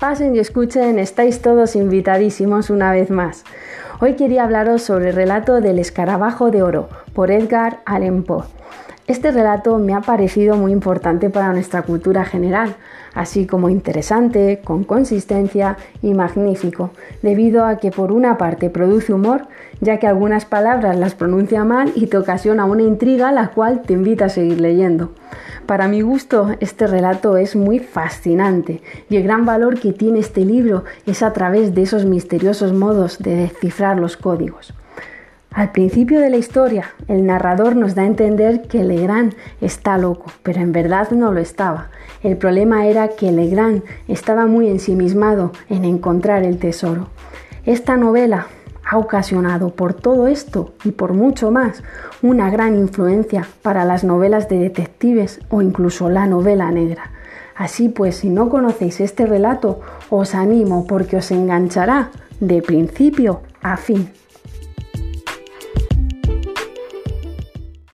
pasen 0.00 0.34
y 0.34 0.38
escuchen, 0.38 0.98
estáis 0.98 1.42
todos 1.42 1.76
invitadísimos 1.76 2.70
una 2.70 2.90
vez 2.90 3.10
más. 3.10 3.44
Hoy 4.00 4.14
quería 4.14 4.44
hablaros 4.44 4.82
sobre 4.82 5.10
el 5.10 5.14
relato 5.14 5.60
del 5.60 5.78
escarabajo 5.78 6.50
de 6.50 6.62
oro 6.62 6.88
por 7.12 7.30
Edgar 7.30 7.80
Allan 7.84 8.22
Poe. 8.22 8.44
Este 9.06 9.30
relato 9.30 9.78
me 9.78 9.92
ha 9.92 10.00
parecido 10.00 10.56
muy 10.56 10.72
importante 10.72 11.28
para 11.28 11.52
nuestra 11.52 11.82
cultura 11.82 12.24
general, 12.24 12.76
así 13.12 13.46
como 13.46 13.68
interesante, 13.68 14.62
con 14.64 14.84
consistencia 14.84 15.76
y 16.00 16.14
magnífico, 16.14 16.92
debido 17.20 17.66
a 17.66 17.76
que 17.76 17.90
por 17.90 18.10
una 18.10 18.38
parte 18.38 18.70
produce 18.70 19.12
humor, 19.12 19.48
ya 19.80 19.98
que 19.98 20.06
algunas 20.06 20.46
palabras 20.46 20.96
las 20.96 21.14
pronuncia 21.14 21.64
mal 21.64 21.92
y 21.94 22.06
te 22.06 22.16
ocasiona 22.16 22.64
una 22.64 22.82
intriga 22.82 23.32
la 23.32 23.48
cual 23.48 23.82
te 23.82 23.92
invita 23.92 24.26
a 24.26 24.30
seguir 24.30 24.62
leyendo. 24.62 25.12
Para 25.70 25.86
mi 25.86 26.00
gusto, 26.00 26.56
este 26.58 26.88
relato 26.88 27.36
es 27.36 27.54
muy 27.54 27.78
fascinante 27.78 28.82
y 29.08 29.14
el 29.14 29.22
gran 29.22 29.46
valor 29.46 29.78
que 29.78 29.92
tiene 29.92 30.18
este 30.18 30.44
libro 30.44 30.82
es 31.06 31.22
a 31.22 31.32
través 31.32 31.76
de 31.76 31.82
esos 31.82 32.06
misteriosos 32.06 32.72
modos 32.72 33.20
de 33.20 33.36
descifrar 33.36 33.96
los 33.96 34.16
códigos. 34.16 34.74
Al 35.52 35.70
principio 35.70 36.18
de 36.18 36.28
la 36.28 36.38
historia, 36.38 36.90
el 37.06 37.24
narrador 37.24 37.76
nos 37.76 37.94
da 37.94 38.02
a 38.02 38.06
entender 38.06 38.62
que 38.62 38.82
Legrand 38.82 39.36
está 39.60 39.96
loco, 39.96 40.32
pero 40.42 40.60
en 40.60 40.72
verdad 40.72 41.12
no 41.12 41.30
lo 41.30 41.38
estaba. 41.38 41.90
El 42.24 42.36
problema 42.36 42.88
era 42.88 43.06
que 43.06 43.30
Legrand 43.30 43.84
estaba 44.08 44.46
muy 44.46 44.68
ensimismado 44.68 45.52
en 45.68 45.84
encontrar 45.84 46.42
el 46.42 46.58
tesoro. 46.58 47.10
Esta 47.64 47.96
novela 47.96 48.48
ha 48.90 48.98
ocasionado 48.98 49.70
por 49.70 49.94
todo 49.94 50.26
esto 50.26 50.74
y 50.84 50.90
por 50.90 51.12
mucho 51.12 51.52
más 51.52 51.84
una 52.22 52.50
gran 52.50 52.76
influencia 52.76 53.46
para 53.62 53.84
las 53.84 54.02
novelas 54.02 54.48
de 54.48 54.58
detectives 54.58 55.40
o 55.48 55.62
incluso 55.62 56.10
la 56.10 56.26
novela 56.26 56.72
negra. 56.72 57.12
Así 57.54 57.88
pues, 57.88 58.16
si 58.16 58.30
no 58.30 58.48
conocéis 58.48 59.00
este 59.00 59.26
relato, 59.26 59.80
os 60.10 60.34
animo 60.34 60.88
porque 60.88 61.18
os 61.18 61.30
enganchará 61.30 62.10
de 62.40 62.62
principio 62.62 63.42
a 63.62 63.76
fin. 63.76 64.10